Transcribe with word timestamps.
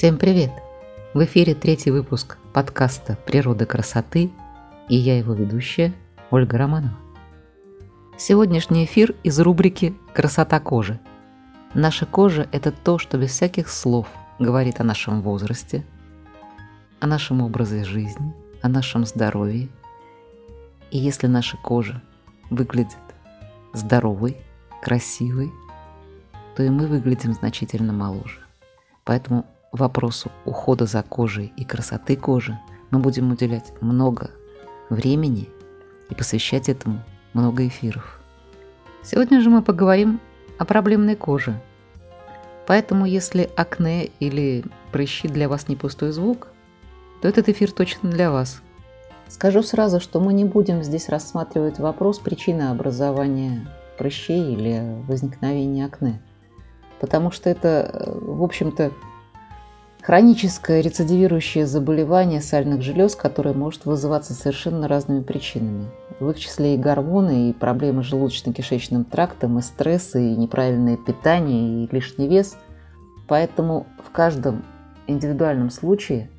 Всем 0.00 0.16
привет! 0.16 0.50
В 1.12 1.22
эфире 1.26 1.54
третий 1.54 1.90
выпуск 1.90 2.38
подкаста 2.54 3.18
«Природа 3.26 3.66
красоты» 3.66 4.30
и 4.88 4.96
я 4.96 5.18
его 5.18 5.34
ведущая 5.34 5.92
Ольга 6.30 6.56
Романова. 6.56 6.96
Сегодняшний 8.16 8.86
эфир 8.86 9.14
из 9.24 9.38
рубрики 9.38 9.94
«Красота 10.14 10.58
кожи». 10.58 10.98
Наша 11.74 12.06
кожа– 12.06 12.48
это 12.52 12.72
то, 12.72 12.96
что 12.96 13.18
без 13.18 13.32
всяких 13.32 13.68
слов 13.68 14.06
говорит 14.38 14.80
о 14.80 14.84
нашем 14.84 15.20
возрасте, 15.20 15.84
о 17.00 17.06
нашем 17.06 17.42
образе 17.42 17.84
жизни, 17.84 18.34
о 18.62 18.70
нашем 18.70 19.04
здоровье. 19.04 19.68
И 20.90 20.96
если 20.96 21.26
наша 21.26 21.58
кожа 21.58 22.02
выглядит 22.48 22.96
здоровой, 23.74 24.38
красивой, 24.80 25.52
то 26.56 26.62
и 26.62 26.70
мы 26.70 26.86
выглядим 26.86 27.34
значительно 27.34 27.92
моложе. 27.92 28.40
Поэтому 29.04 29.44
вопросу 29.72 30.30
ухода 30.44 30.86
за 30.86 31.02
кожей 31.02 31.52
и 31.56 31.64
красоты 31.64 32.16
кожи 32.16 32.58
мы 32.90 32.98
будем 32.98 33.30
уделять 33.30 33.72
много 33.80 34.30
времени 34.88 35.48
и 36.08 36.14
посвящать 36.14 36.68
этому 36.68 37.02
много 37.32 37.66
эфиров. 37.66 38.20
Сегодня 39.02 39.40
же 39.40 39.50
мы 39.50 39.62
поговорим 39.62 40.20
о 40.58 40.64
проблемной 40.64 41.16
коже. 41.16 41.60
Поэтому 42.66 43.06
если 43.06 43.50
акне 43.56 44.10
или 44.20 44.64
прыщи 44.92 45.28
для 45.28 45.48
вас 45.48 45.68
не 45.68 45.76
пустой 45.76 46.12
звук, 46.12 46.48
то 47.22 47.28
этот 47.28 47.48
эфир 47.48 47.72
точно 47.72 48.10
для 48.10 48.30
вас. 48.30 48.60
Скажу 49.28 49.62
сразу, 49.62 50.00
что 50.00 50.20
мы 50.20 50.32
не 50.32 50.44
будем 50.44 50.82
здесь 50.82 51.08
рассматривать 51.08 51.78
вопрос 51.78 52.18
причины 52.18 52.62
образования 52.62 53.68
прыщей 53.96 54.54
или 54.54 55.02
возникновения 55.06 55.86
акне. 55.86 56.20
Потому 57.00 57.30
что 57.30 57.48
это, 57.48 58.12
в 58.20 58.42
общем-то, 58.42 58.92
Хроническое 60.02 60.80
рецидивирующее 60.80 61.66
заболевание 61.66 62.40
сальных 62.40 62.80
желез, 62.80 63.14
которое 63.14 63.52
может 63.52 63.84
вызываться 63.84 64.32
совершенно 64.32 64.88
разными 64.88 65.22
причинами. 65.22 65.90
В 66.20 66.30
их 66.30 66.38
числе 66.38 66.74
и 66.74 66.78
гормоны, 66.78 67.50
и 67.50 67.52
проблемы 67.52 68.02
с 68.02 68.10
желудочно-кишечным 68.10 69.04
трактом, 69.04 69.58
и 69.58 69.62
стрессы, 69.62 70.32
и 70.32 70.36
неправильное 70.36 70.96
питание, 70.96 71.84
и 71.84 71.88
лишний 71.94 72.28
вес. 72.28 72.56
Поэтому 73.28 73.86
в 74.02 74.10
каждом 74.10 74.64
индивидуальном 75.06 75.70
случае 75.70 76.30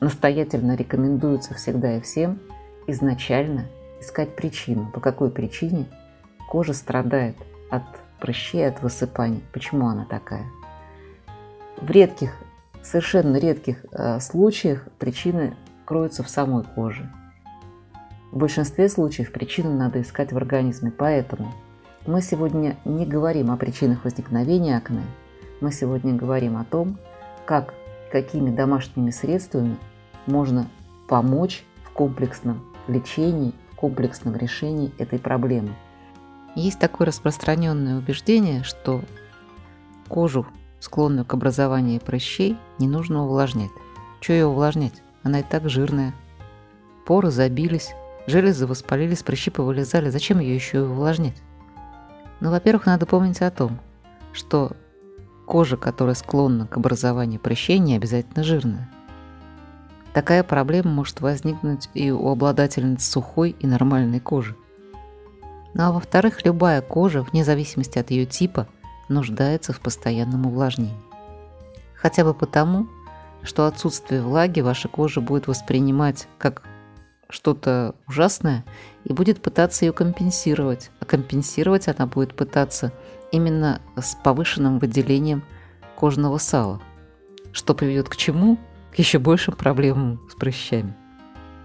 настоятельно 0.00 0.74
рекомендуется 0.74 1.54
всегда 1.54 1.98
и 1.98 2.00
всем 2.00 2.40
изначально 2.88 3.66
искать 4.00 4.34
причину, 4.34 4.90
по 4.92 4.98
какой 4.98 5.30
причине 5.30 5.86
кожа 6.48 6.72
страдает 6.72 7.36
от 7.70 7.84
прыщей, 8.18 8.66
от 8.66 8.82
высыпаний, 8.82 9.44
почему 9.52 9.86
она 9.86 10.04
такая– 10.04 10.46
в 11.80 11.90
редких, 11.90 12.32
совершенно 12.82 13.36
редких 13.36 13.84
э, 13.92 14.20
случаях 14.20 14.88
причины 14.98 15.56
кроются 15.84 16.22
в 16.22 16.28
самой 16.28 16.64
коже. 16.64 17.10
В 18.32 18.38
большинстве 18.38 18.88
случаев 18.88 19.32
причину 19.32 19.74
надо 19.74 20.00
искать 20.00 20.32
в 20.32 20.36
организме, 20.36 20.90
поэтому 20.90 21.52
мы 22.06 22.22
сегодня 22.22 22.76
не 22.84 23.04
говорим 23.04 23.50
о 23.50 23.56
причинах 23.56 24.04
возникновения 24.04 24.76
акне, 24.76 25.02
мы 25.60 25.72
сегодня 25.72 26.14
говорим 26.14 26.56
о 26.56 26.64
том, 26.64 26.98
как, 27.44 27.74
какими 28.12 28.54
домашними 28.54 29.10
средствами 29.10 29.76
можно 30.26 30.68
помочь 31.08 31.64
в 31.82 31.90
комплексном 31.90 32.64
лечении, 32.86 33.52
в 33.72 33.76
комплексном 33.76 34.36
решении 34.36 34.92
этой 34.98 35.18
проблемы. 35.18 35.74
Есть 36.54 36.78
такое 36.78 37.08
распространенное 37.08 37.98
убеждение, 37.98 38.62
что 38.62 39.02
кожу 40.08 40.46
склонную 40.80 41.24
к 41.24 41.34
образованию 41.34 42.00
прыщей, 42.00 42.58
не 42.78 42.88
нужно 42.88 43.24
увлажнять. 43.24 43.70
Что 44.20 44.32
ее 44.32 44.46
увлажнять? 44.46 45.02
Она 45.22 45.40
и 45.40 45.42
так 45.42 45.68
жирная. 45.68 46.14
Поры 47.06 47.30
забились, 47.30 47.90
железы 48.26 48.66
воспалились, 48.66 49.22
прыщи 49.22 49.50
повылезали. 49.50 50.08
Зачем 50.08 50.40
ее 50.40 50.54
еще 50.54 50.82
увлажнять? 50.82 51.40
Ну, 52.40 52.50
во-первых, 52.50 52.86
надо 52.86 53.06
помнить 53.06 53.42
о 53.42 53.50
том, 53.50 53.78
что 54.32 54.72
кожа, 55.46 55.76
которая 55.76 56.14
склонна 56.14 56.66
к 56.66 56.76
образованию 56.76 57.38
прыщей, 57.38 57.78
не 57.78 57.96
обязательно 57.96 58.42
жирная. 58.42 58.90
Такая 60.14 60.42
проблема 60.42 60.90
может 60.90 61.20
возникнуть 61.20 61.88
и 61.94 62.10
у 62.10 62.28
обладательниц 62.28 63.06
сухой 63.06 63.50
и 63.58 63.66
нормальной 63.66 64.20
кожи. 64.20 64.56
Ну 65.74 65.84
а 65.84 65.92
во-вторых, 65.92 66.44
любая 66.44 66.80
кожа, 66.80 67.22
вне 67.22 67.44
зависимости 67.44 67.98
от 67.98 68.10
ее 68.10 68.24
типа– 68.24 68.66
нуждается 69.10 69.72
в 69.72 69.80
постоянном 69.80 70.46
увлажнении. 70.46 70.96
Хотя 71.94 72.24
бы 72.24 72.32
потому, 72.32 72.88
что 73.42 73.66
отсутствие 73.66 74.22
влаги 74.22 74.60
ваша 74.60 74.88
кожа 74.88 75.20
будет 75.20 75.46
воспринимать 75.46 76.28
как 76.38 76.62
что-то 77.28 77.94
ужасное 78.06 78.64
и 79.04 79.12
будет 79.12 79.40
пытаться 79.40 79.84
ее 79.84 79.92
компенсировать. 79.92 80.90
А 81.00 81.04
компенсировать 81.04 81.88
она 81.88 82.06
будет 82.06 82.34
пытаться 82.34 82.92
именно 83.32 83.80
с 83.96 84.14
повышенным 84.14 84.78
выделением 84.78 85.42
кожного 85.94 86.38
сала, 86.38 86.80
что 87.52 87.74
приведет 87.74 88.08
к 88.08 88.16
чему? 88.16 88.58
К 88.92 88.98
еще 88.98 89.18
большим 89.18 89.54
проблемам 89.54 90.20
с 90.30 90.34
прыщами. 90.34 90.94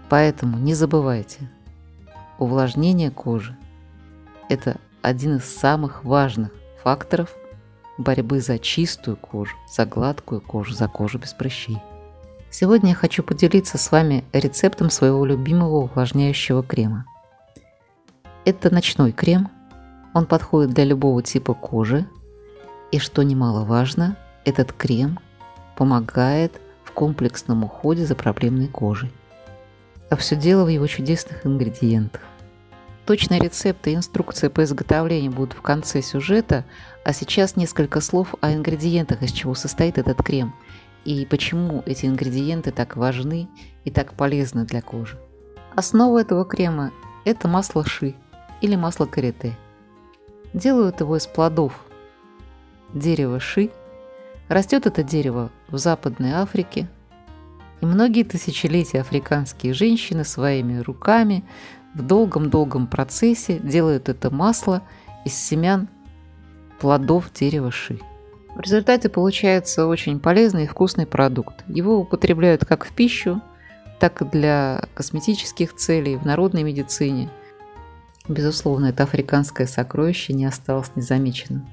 Поэтому 0.08 0.58
не 0.58 0.74
забывайте, 0.74 1.50
увлажнение 2.38 3.10
кожи– 3.10 3.56
это 4.48 4.76
один 5.02 5.36
из 5.36 5.44
самых 5.44 6.04
важных 6.04 6.50
факторов 6.86 7.34
борьбы 7.98 8.40
за 8.40 8.60
чистую 8.60 9.16
кожу, 9.16 9.56
за 9.68 9.84
гладкую 9.86 10.40
кожу, 10.40 10.72
за 10.72 10.86
кожу 10.86 11.18
без 11.18 11.32
прыщей. 11.32 11.78
Сегодня 12.48 12.90
я 12.90 12.94
хочу 12.94 13.24
поделиться 13.24 13.76
с 13.76 13.90
вами 13.90 14.22
рецептом 14.32 14.88
своего 14.90 15.24
любимого 15.24 15.78
увлажняющего 15.78 16.62
крема. 16.62 17.04
Это 18.44 18.72
ночной 18.72 19.10
крем. 19.10 19.48
Он 20.14 20.26
подходит 20.26 20.74
для 20.74 20.84
любого 20.84 21.24
типа 21.24 21.54
кожи. 21.54 22.06
И 22.92 23.00
что 23.00 23.24
немаловажно, 23.24 24.16
этот 24.44 24.72
крем 24.72 25.18
помогает 25.76 26.60
в 26.84 26.92
комплексном 26.92 27.64
уходе 27.64 28.06
за 28.06 28.14
проблемной 28.14 28.68
кожей. 28.68 29.10
А 30.08 30.14
все 30.14 30.36
дело 30.36 30.64
в 30.64 30.68
его 30.68 30.86
чудесных 30.86 31.44
ингредиентах. 31.44 32.22
Точные 33.06 33.38
рецепты 33.38 33.92
и 33.92 33.94
инструкции 33.94 34.48
по 34.48 34.64
изготовлению 34.64 35.30
будут 35.30 35.52
в 35.52 35.62
конце 35.62 36.02
сюжета, 36.02 36.64
а 37.04 37.12
сейчас 37.12 37.54
несколько 37.54 38.00
слов 38.00 38.34
о 38.40 38.52
ингредиентах, 38.52 39.22
из 39.22 39.30
чего 39.30 39.54
состоит 39.54 39.96
этот 39.96 40.20
крем, 40.24 40.56
и 41.04 41.24
почему 41.24 41.84
эти 41.86 42.06
ингредиенты 42.06 42.72
так 42.72 42.96
важны 42.96 43.48
и 43.84 43.92
так 43.92 44.14
полезны 44.14 44.64
для 44.64 44.82
кожи. 44.82 45.16
Основа 45.76 46.22
этого 46.22 46.44
крема– 46.44 46.90
это 47.24 47.46
масло 47.46 47.84
ши 47.86 48.16
или 48.60 48.74
масло 48.74 49.06
карите. 49.06 49.56
Делают 50.52 50.98
его 50.98 51.16
из 51.16 51.28
плодов 51.28 51.84
дерева 52.92 53.38
ши. 53.38 53.70
Растет 54.48 54.86
это 54.86 55.04
дерево 55.04 55.50
в 55.68 55.78
Западной 55.78 56.32
Африке, 56.32 56.88
и 57.80 57.86
многие 57.86 58.24
тысячелетия 58.24 59.00
африканские 59.00 59.74
женщины 59.74 60.24
своими 60.24 60.80
руками 60.80 61.44
в 61.96 62.02
долгом-долгом 62.02 62.86
процессе 62.86 63.58
делают 63.58 64.10
это 64.10 64.30
масло 64.30 64.82
из 65.24 65.34
семян 65.34 65.88
плодов 66.78 67.32
дерева 67.32 67.70
ши. 67.70 67.98
В 68.54 68.60
результате 68.60 69.08
получается 69.08 69.86
очень 69.86 70.20
полезный 70.20 70.64
и 70.64 70.66
вкусный 70.66 71.06
продукт. 71.06 71.64
Его 71.68 71.98
употребляют 71.98 72.64
как 72.66 72.84
в 72.84 72.94
пищу, 72.94 73.40
так 73.98 74.20
и 74.20 74.24
для 74.26 74.84
косметических 74.94 75.74
целей, 75.74 76.16
в 76.16 76.26
народной 76.26 76.62
медицине. 76.62 77.30
Безусловно, 78.28 78.86
это 78.86 79.04
африканское 79.04 79.66
сокровище 79.66 80.34
не 80.34 80.44
осталось 80.44 80.90
незамеченным. 80.96 81.66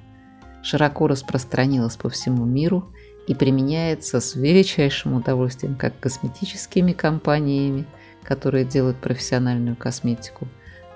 Широко 0.62 1.08
распространилось 1.08 1.98
по 1.98 2.10
всему 2.10 2.46
миру 2.46 2.94
и 3.28 3.36
применяется 3.36 4.22
с 4.22 4.36
величайшим 4.36 5.16
удовольствием 5.16 5.76
как 5.76 6.00
косметическими 6.00 6.94
компаниями– 6.94 7.86
которые 8.24 8.66
делают 8.66 8.98
профессиональную 8.98 9.76
косметику, 9.76 10.48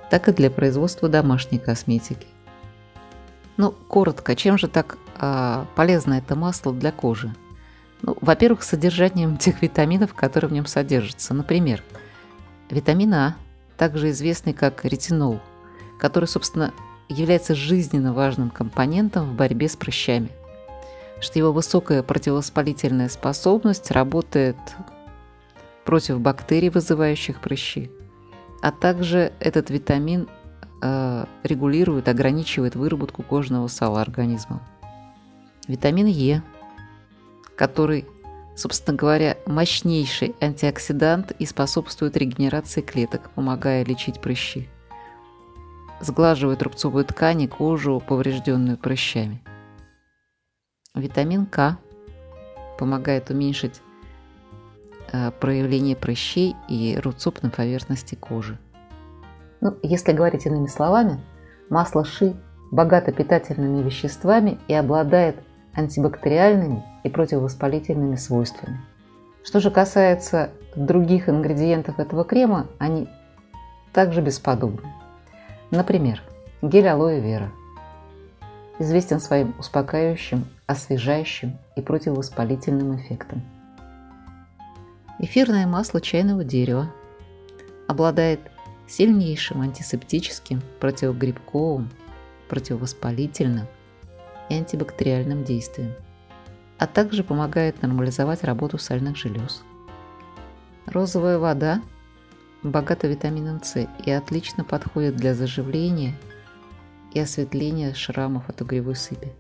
так 0.10 0.28
и 0.30 0.34
для 0.34 0.50
производства 0.50 1.10
домашней 1.10 1.60
косметики. 1.60 2.28
Ну, 3.58 3.72
коротко, 3.72 4.36
чем 4.36 4.58
же 4.58 4.68
так 4.68 4.98
а, 5.18 5.66
полезно 5.76 6.14
это 6.14 6.36
масло 6.36 6.74
для 6.74 6.92
кожи? 6.92 7.34
Ну, 8.02 8.16
во-первых, 8.22 8.64
содержанием 8.64 9.38
тех 9.38 9.62
витаминов, 9.62 10.14
которые 10.14 10.50
в 10.50 10.54
нем 10.54 10.66
содержатся. 10.66 11.34
Например, 11.34 11.84
витамин 12.70 13.14
А, 13.14 13.36
также 13.78 14.12
известный 14.12 14.54
как 14.54 14.86
ретинол, 14.86 15.40
который, 16.00 16.26
собственно, 16.26 16.74
является 17.10 17.56
жизненно 17.56 18.14
важным 18.14 18.50
компонентом 18.50 19.32
в 19.32 19.36
борьбе 19.36 19.70
с 19.70 19.76
прыщами. 19.76 20.30
Что 21.20 21.40
его 21.40 21.52
высокая 21.52 22.04
противовоспалительная 22.04 23.10
способность 23.10 23.90
работает 23.92 24.58
против 25.88 26.20
бактерий, 26.20 26.70
вызывающих 26.70 27.40
прыщи. 27.40 27.90
А 28.62 28.72
также 28.74 29.32
этот 29.40 29.70
витамин 29.70 30.28
э, 30.82 31.26
регулирует, 31.44 32.10
ограничивает 32.10 32.76
выработку 32.76 33.24
кожного 33.24 33.68
сала 33.68 34.02
организма. 34.02 34.62
Витамин 35.66 36.08
Е, 36.08 36.44
который, 37.56 38.06
собственно 38.58 38.98
говоря, 38.98 39.38
мощнейший 39.46 40.36
антиоксидант 40.42 41.32
и 41.32 41.46
способствует 41.46 42.18
регенерации 42.18 42.82
клеток, 42.82 43.30
помогая 43.34 43.86
лечить 43.86 44.20
прыщи. 44.20 44.68
Сглаживает 46.02 46.62
рубцовую 46.64 47.06
ткань 47.06 47.44
и 47.44 47.48
кожу, 47.48 48.04
поврежденную 48.06 48.78
прыщами. 48.78 49.42
Витамин 50.94 51.46
К 51.46 51.78
помогает 52.78 53.30
уменьшить 53.30 53.82
проявление 55.40 55.96
прыщей 55.96 56.56
и 56.68 57.00
рубцов 57.02 57.42
на 57.44 57.50
поверхности 57.50 58.16
кожи. 58.16 58.58
Ну, 59.62 59.76
если 59.82 60.12
говорить 60.12 60.46
иными 60.46 60.68
словами, 60.68 61.20
масло 61.70 62.06
ши 62.06 62.36
богато 62.72 63.12
питательными 63.12 63.82
веществами 63.84 64.60
и 64.68 64.74
обладает 64.74 65.38
антибактериальными 65.74 66.84
и 67.04 67.10
противовоспалительными 67.10 68.16
свойствами. 68.16 68.80
Что 69.44 69.60
же 69.60 69.72
касается 69.72 70.50
других 70.76 71.30
ингредиентов 71.30 72.00
этого 72.00 72.24
крема, 72.26 72.68
они 72.78 73.08
также 73.94 74.22
бесподобны. 74.22 74.92
Например, 75.72 76.22
гель 76.62 76.88
алоэ 76.88 77.20
вера. 77.20 77.52
Известен 78.80 79.20
своим 79.20 79.56
успокаивающим, 79.58 80.46
освежающим 80.66 81.58
и 81.76 81.82
противовоспалительным 81.82 82.98
эффектом. 82.98 83.42
Эфирное 85.20 85.66
масло 85.66 86.00
чайного 86.00 86.44
дерева 86.44 86.94
обладает 87.88 88.40
сильнейшим 88.88 89.62
антисептическим, 89.62 90.62
противогрибковым, 90.80 91.90
противовоспалительным 92.48 93.66
и 94.50 94.54
антибактериальным 94.54 95.44
действием, 95.44 95.96
а 96.78 96.86
также 96.86 97.24
помогает 97.24 97.82
нормализовать 97.82 98.44
работу 98.44 98.78
сальных 98.78 99.18
желез. 99.18 99.64
Розовая 100.86 101.40
вода 101.40 101.82
богата 102.62 103.08
витамином 103.08 103.64
С 103.64 103.88
и 104.06 104.12
отлично 104.12 104.64
подходит 104.64 105.16
для 105.16 105.34
заживления 105.34 106.14
и 107.14 107.20
осветления 107.20 107.96
шрамов 107.96 108.50
от 108.50 108.62
угревой 108.62 108.96
сыпи. 108.96 109.34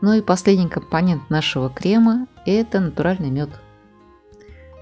Ну 0.00 0.12
и 0.12 0.22
последний 0.22 0.68
компонент 0.68 1.30
нашего 1.30 1.70
крема– 1.70 2.26
это 2.46 2.80
натуральный 2.80 3.30
мед– 3.30 3.50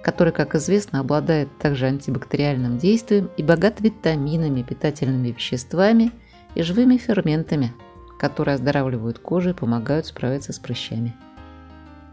который, 0.02 0.32
как 0.32 0.54
известно, 0.56 1.00
обладает 1.00 1.48
также 1.58 1.86
антибактериальным 1.86 2.78
действием 2.78 3.30
и 3.36 3.42
богат 3.42 3.80
витаминами, 3.80 4.62
питательными 4.62 5.28
веществами 5.28 6.10
и 6.54 6.62
живыми 6.62 6.96
ферментами, 6.96 7.72
которые 8.18 8.56
оздоравливают 8.56 9.18
кожу 9.18 9.50
и 9.50 9.54
помогают 9.54 10.06
справиться 10.06 10.52
с 10.52 10.58
прыщами. 10.58 11.14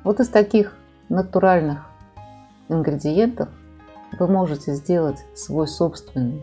Вот 0.04 0.20
из 0.20 0.30
таких 0.30 0.76
натуральных 1.10 1.80
ингредиентов 2.70 3.50
вы 4.18 4.28
можете 4.28 4.74
сделать 4.76 5.20
свой 5.36 5.68
собственный 5.68 6.42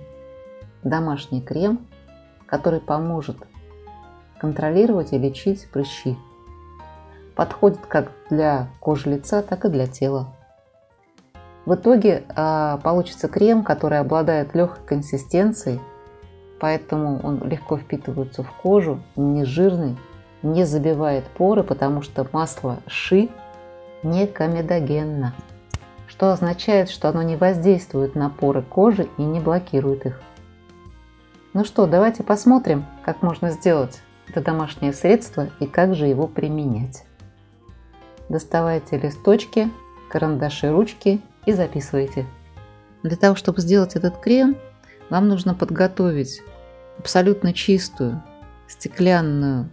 домашний 0.82 1.40
крем, 1.40 1.86
который 2.46 2.80
поможет 2.80 3.36
контролировать 4.38 5.12
и 5.12 5.18
лечить 5.18 5.68
прыщи. 5.70 6.16
Подходит 7.34 7.80
как 7.86 8.12
для 8.30 8.68
кожи 8.80 9.10
лица, 9.10 9.42
так 9.42 9.64
и 9.64 9.68
для 9.68 9.86
тела. 9.86 10.35
В 11.66 11.74
итоге 11.74 12.22
э, 12.28 12.78
получится 12.84 13.26
крем, 13.26 13.64
который 13.64 13.98
обладает 13.98 14.54
легкой 14.54 14.86
консистенцией, 14.86 15.80
поэтому 16.60 17.20
он 17.24 17.42
легко 17.42 17.76
впитывается 17.76 18.44
в 18.44 18.52
кожу, 18.52 19.02
не 19.16 19.44
жирный, 19.44 19.96
не 20.42 20.64
забивает 20.64 21.24
поры, 21.24 21.64
потому 21.64 22.02
что 22.02 22.24
масло 22.32 22.78
ши 22.86 23.28
не 24.04 24.28
комедогенно, 24.28 25.34
что 26.06 26.30
означает, 26.30 26.88
что 26.88 27.08
оно 27.08 27.22
не 27.22 27.34
воздействует 27.34 28.14
на 28.14 28.30
поры 28.30 28.62
кожи 28.62 29.08
и 29.18 29.22
не 29.22 29.40
блокирует 29.40 30.06
их. 30.06 30.20
Ну 31.52 31.64
что, 31.64 31.86
давайте 31.86 32.22
посмотрим, 32.22 32.86
как 33.04 33.22
можно 33.22 33.50
сделать 33.50 34.00
это 34.28 34.40
домашнее 34.40 34.92
средство 34.92 35.48
и 35.58 35.66
как 35.66 35.96
же 35.96 36.06
его 36.06 36.28
применять. 36.28 37.04
Доставайте 38.28 38.98
листочки, 38.98 39.68
карандаши, 40.10 40.70
ручки 40.70 41.20
и 41.46 41.52
записывайте. 41.52 42.26
Для 43.02 43.16
того, 43.16 43.36
чтобы 43.36 43.60
сделать 43.60 43.96
этот 43.96 44.18
крем, 44.18 44.56
вам 45.08 45.28
нужно 45.28 45.54
подготовить 45.54 46.42
абсолютно 46.98 47.52
чистую 47.52 48.22
стеклянную 48.68 49.70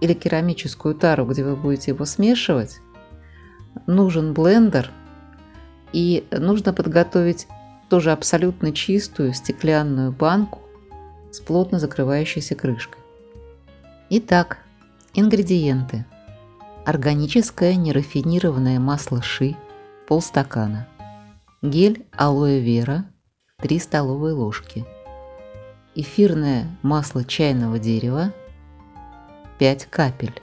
или 0.00 0.14
керамическую 0.14 0.94
тару, 0.94 1.26
где 1.26 1.44
вы 1.44 1.56
будете 1.56 1.90
его 1.90 2.04
смешивать. 2.04 2.78
Нужен 3.86 4.32
блендер 4.32 4.90
и 5.92 6.26
нужно 6.30 6.72
подготовить 6.72 7.48
тоже 7.90 8.12
абсолютно 8.12 8.72
чистую 8.72 9.32
стеклянную 9.32 10.12
банку 10.12 10.60
с 11.32 11.40
плотно 11.40 11.78
закрывающейся 11.78 12.54
крышкой. 12.54 13.02
Итак, 14.10 14.58
ингредиенты. 15.14 16.04
Органическое 16.86 17.74
нерафинированное 17.74 18.78
масло 18.78 19.20
ши– 19.22 19.56
полстакана. 20.08 20.88
Гель 21.60 22.06
алоэ 22.16 22.60
вера 22.60 23.04
3 23.58 23.78
столовые 23.78 24.32
ложки. 24.32 24.86
Эфирное 25.94 26.66
масло 26.82 27.24
чайного 27.24 27.78
дерева 27.78 28.32
5 29.58 29.84
капель. 29.90 30.40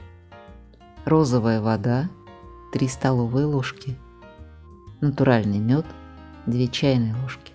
Розовая 1.04 1.62
вода 1.62 2.10
3 2.74 2.88
столовые 2.88 3.48
ложки. 3.48 3.98
Натуральный 5.02 5.58
мед 5.58 5.88
2 6.46 6.68
чайные 6.68 7.16
ложки. 7.24 7.52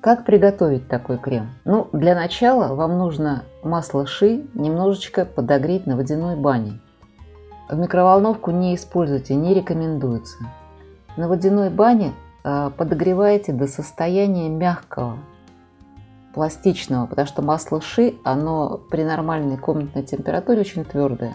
Как 0.00 0.24
приготовить 0.26 0.88
такой 0.88 1.18
крем? 1.18 1.52
Ну, 1.64 1.88
для 1.92 2.16
начала 2.16 2.74
вам 2.74 2.98
нужно 2.98 3.44
масло 3.62 4.06
ши 4.06 4.44
немножечко 4.54 5.24
подогреть 5.24 5.86
на 5.86 5.94
водяной 5.94 6.34
бане 6.34 6.80
в 7.68 7.76
микроволновку 7.76 8.50
не 8.50 8.74
используйте, 8.74 9.34
не 9.34 9.54
рекомендуется. 9.54 10.38
На 11.16 11.28
водяной 11.28 11.70
бане 11.70 12.12
а, 12.44 12.70
подогревайте 12.70 13.52
до 13.52 13.66
состояния 13.66 14.48
мягкого, 14.48 15.18
пластичного, 16.34 17.06
потому 17.06 17.26
что 17.26 17.42
масло 17.42 17.80
ши, 17.80 18.14
оно 18.22 18.78
при 18.90 19.02
нормальной 19.02 19.56
комнатной 19.56 20.02
температуре 20.02 20.60
очень 20.60 20.84
твердое. 20.84 21.34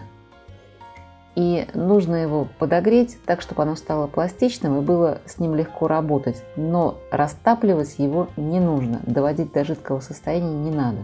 И 1.34 1.66
нужно 1.74 2.16
его 2.16 2.46
подогреть 2.58 3.18
так, 3.24 3.40
чтобы 3.40 3.62
оно 3.62 3.74
стало 3.74 4.06
пластичным 4.06 4.78
и 4.78 4.82
было 4.82 5.18
с 5.24 5.38
ним 5.38 5.54
легко 5.54 5.88
работать. 5.88 6.44
Но 6.56 6.98
растапливать 7.10 7.98
его 7.98 8.28
не 8.36 8.60
нужно, 8.60 9.00
доводить 9.04 9.52
до 9.52 9.64
жидкого 9.64 10.00
состояния 10.00 10.54
не 10.54 10.70
надо. 10.70 10.98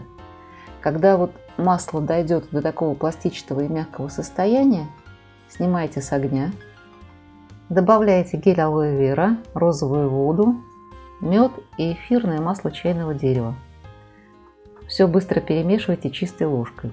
Когда 0.81 1.17
вот 1.17 1.31
масло 1.57 1.99
дойдет 1.99 2.45
до 2.51 2.61
такого 2.61 2.93
пластичного 2.93 3.61
и 3.61 3.67
мягкого 3.67 4.07
состояния, 4.07 4.87
Снимайте 5.49 5.99
с 5.99 6.13
огня. 6.13 6.51
Добавляйте 7.69 8.37
гель 8.37 8.61
алоэ 8.61 8.95
вера, 8.95 9.37
розовую 9.55 10.07
воду, 10.07 10.57
мед 11.21 11.51
и 11.77 11.93
эфирное 11.93 12.39
масло 12.39 12.71
чайного 12.71 13.15
дерева. 13.15 13.55
Все 14.87 15.07
быстро 15.07 15.41
перемешивайте 15.41 16.11
чистой 16.11 16.45
ложкой. 16.45 16.91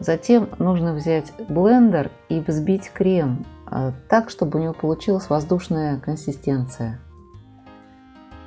Затем 0.00 0.48
нужно 0.58 0.94
взять 0.94 1.32
блендер 1.50 2.10
и 2.30 2.40
взбить 2.40 2.90
крем 2.90 3.44
а, 3.66 3.92
так, 4.08 4.30
чтобы 4.30 4.58
у 4.58 4.62
него 4.62 4.72
получилась 4.72 5.28
воздушная 5.28 5.98
консистенция. 6.00 6.98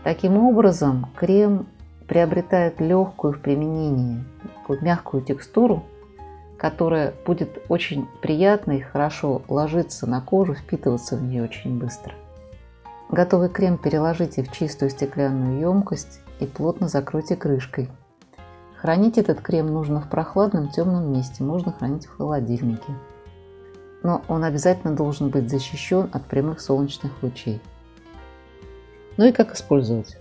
Таким 0.03 0.37
образом, 0.37 1.07
крем 1.15 1.67
приобретает 2.07 2.81
легкую 2.81 3.33
в 3.33 3.41
применении, 3.41 4.23
мягкую 4.81 5.23
текстуру, 5.23 5.83
которая 6.61 7.15
будет 7.25 7.57
очень 7.69 8.07
приятно 8.21 8.73
и 8.73 8.81
хорошо 8.81 9.41
ложиться 9.47 10.05
на 10.05 10.21
кожу, 10.21 10.53
впитываться 10.53 11.17
в 11.17 11.23
нее 11.23 11.41
очень 11.41 11.79
быстро. 11.79 12.13
Готовый 13.09 13.49
крем 13.49 13.79
переложите 13.79 14.43
в 14.43 14.51
чистую 14.51 14.91
стеклянную 14.91 15.59
емкость 15.59 16.19
и 16.39 16.45
плотно 16.45 16.87
закройте 16.87 17.35
крышкой. 17.35 17.89
Хранить 18.77 19.17
этот 19.17 19.41
крем 19.41 19.73
нужно 19.73 20.01
в 20.01 20.07
прохладном 20.07 20.69
темном 20.69 21.11
месте, 21.11 21.43
можно 21.43 21.71
хранить 21.71 22.05
в 22.05 22.15
холодильнике. 22.15 22.93
Но 24.03 24.21
он 24.27 24.43
обязательно 24.43 24.95
должен 24.95 25.29
быть 25.29 25.49
защищен 25.49 26.11
от 26.13 26.27
прямых 26.27 26.61
солнечных 26.61 27.23
лучей. 27.23 27.59
Ну 29.17 29.25
и 29.25 29.31
как 29.31 29.55
использовать? 29.55 30.15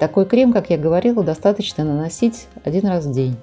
Такой 0.00 0.26
крем, 0.26 0.52
как 0.52 0.70
я 0.70 0.76
говорила, 0.76 1.22
достаточно 1.22 1.84
наносить 1.84 2.48
один 2.64 2.88
раз 2.88 3.04
в 3.06 3.12
день. 3.12 3.36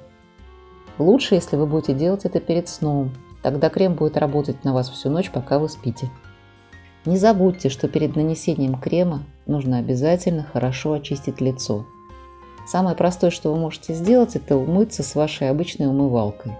Лучше, 0.99 1.35
если 1.35 1.55
вы 1.55 1.65
будете 1.65 1.93
делать 1.93 2.25
это 2.25 2.39
перед 2.39 2.69
сном. 2.69 3.11
Тогда 3.41 3.69
крем 3.69 3.95
будет 3.95 4.17
работать 4.17 4.63
на 4.63 4.73
вас 4.73 4.89
всю 4.89 5.09
ночь, 5.09 5.31
пока 5.31 5.59
вы 5.59 5.67
спите. 5.69 6.09
Не 7.05 7.17
забудьте, 7.17 7.69
что 7.69 7.89
перед 7.89 8.15
нанесением 8.15 8.79
крема 8.79 9.23
нужно 9.45 9.79
обязательно 9.79 10.43
хорошо 10.43 10.93
очистить 10.93 11.41
лицо. 11.41 11.85
Самое 12.65 12.95
простое, 12.95 13.29
что 13.29 13.51
вы 13.51 13.59
можете 13.59 13.93
сделать, 13.93 14.37
это 14.37 14.55
умыться 14.55 15.03
с 15.03 15.15
вашей 15.15 15.49
обычной 15.49 15.87
умывалкой. 15.87 16.53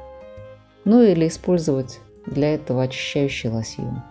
Ну 0.84 1.02
или 1.02 1.28
использовать 1.28 2.02
для 2.26 2.56
этого 2.56 2.84
очищающий 2.84 3.50
лосьон. 3.50 4.02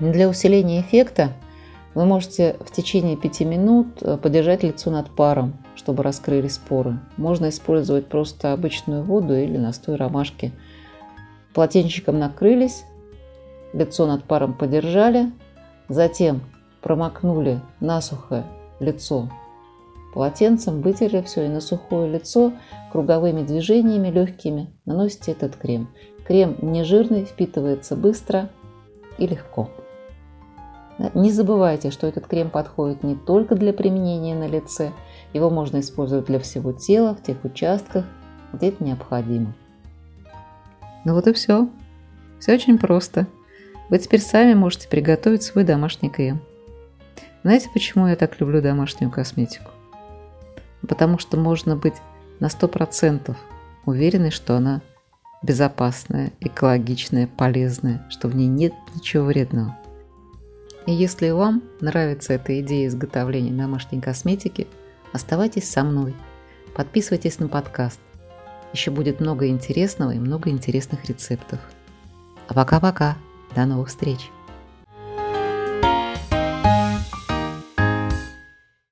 Для 0.00 0.28
усиления 0.28 0.80
эффекта 0.80 1.32
вы 1.94 2.06
можете 2.06 2.56
в 2.60 2.72
течение 2.72 3.16
5 3.16 3.40
минут 3.42 3.86
э, 4.00 4.16
подержать 4.16 4.64
лицо 4.64 4.90
над 4.90 5.10
паром, 5.14 5.54
чтобы 5.76 6.02
раскрылись 6.02 6.58
поры. 6.58 6.98
Можно 7.16 7.48
использовать 7.48 8.06
просто 8.06 8.52
обычную 8.52 9.02
воду 9.02 9.34
или 9.34 9.56
настой 9.56 9.96
ромашки. 9.96 10.52
Полотенчиком 11.54 12.18
накрылись, 12.18 12.84
лицо 13.72 14.06
над 14.06 14.24
паром 14.24 14.54
подержали, 14.54 15.32
затем 15.88 16.40
промокнули 16.80 17.60
насухо 17.80 18.44
лицо 18.80 19.28
полотенцем, 20.12 20.82
вытерли 20.82 21.22
все 21.22 21.46
и 21.46 21.48
на 21.48 21.60
сухое 21.60 22.10
лицо 22.10 22.52
круговыми 22.92 23.42
движениями 23.42 24.08
легкими 24.08 24.70
наносите 24.84 25.32
этот 25.32 25.56
крем. 25.56 25.88
Крем 26.26 26.56
не 26.60 26.84
жирный, 26.84 27.24
впитывается 27.24 27.96
быстро 27.96 28.50
и 29.18 29.26
легко. 29.26 29.70
Не 31.14 31.32
забывайте, 31.32 31.90
что 31.90 32.06
этот 32.06 32.26
крем 32.26 32.50
подходит 32.50 33.02
не 33.02 33.16
только 33.16 33.56
для 33.56 33.72
применения 33.72 34.34
на 34.34 34.46
лице, 34.46 34.92
его 35.32 35.50
можно 35.50 35.80
использовать 35.80 36.26
для 36.26 36.38
всего 36.38 36.72
тела, 36.72 37.14
в 37.14 37.22
тех 37.22 37.44
участках, 37.44 38.04
где 38.52 38.68
это 38.68 38.84
необходимо. 38.84 39.54
Ну 41.04 41.14
вот 41.14 41.26
и 41.26 41.32
все. 41.32 41.68
Все 42.38 42.54
очень 42.54 42.78
просто. 42.78 43.26
Вы 43.88 43.98
теперь 43.98 44.20
сами 44.20 44.54
можете 44.54 44.88
приготовить 44.88 45.42
свой 45.42 45.64
домашний 45.64 46.10
крем. 46.10 46.40
Знаете, 47.42 47.68
почему 47.72 48.06
я 48.06 48.16
так 48.16 48.40
люблю 48.40 48.62
домашнюю 48.62 49.10
косметику? 49.10 49.70
Потому 50.86 51.18
что 51.18 51.36
можно 51.36 51.76
быть 51.76 51.96
на 52.40 52.46
100% 52.46 53.36
уверены, 53.84 54.30
что 54.30 54.56
она 54.56 54.80
безопасная, 55.42 56.32
экологичная, 56.40 57.26
полезная, 57.26 58.06
что 58.10 58.28
в 58.28 58.36
ней 58.36 58.46
нет 58.46 58.72
ничего 58.94 59.24
вредного. 59.24 59.76
И 60.86 60.92
если 60.92 61.30
вам 61.30 61.62
нравится 61.80 62.32
эта 62.32 62.60
идея 62.60 62.88
изготовления 62.88 63.52
домашней 63.52 64.00
косметики, 64.00 64.66
оставайтесь 65.12 65.70
со 65.70 65.82
мной, 65.82 66.14
подписывайтесь 66.74 67.38
на 67.38 67.48
подкаст. 67.48 68.00
Еще 68.72 68.90
будет 68.90 69.20
много 69.20 69.48
интересного 69.48 70.12
и 70.12 70.18
много 70.18 70.50
интересных 70.50 71.04
рецептов. 71.04 71.60
А 72.48 72.54
пока-пока, 72.54 73.16
до 73.54 73.66
новых 73.66 73.88
встреч! 73.88 74.30